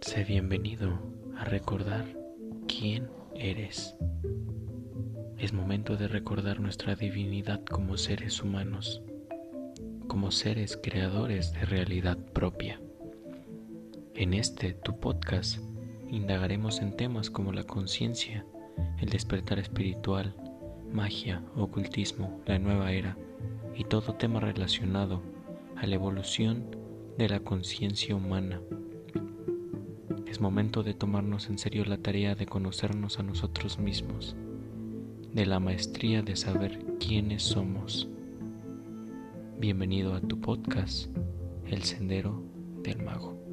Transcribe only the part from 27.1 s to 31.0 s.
de la conciencia humana. Es momento de